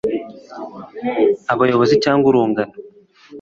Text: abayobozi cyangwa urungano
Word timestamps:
abayobozi 1.53 1.95
cyangwa 2.03 2.25
urungano 2.29 2.75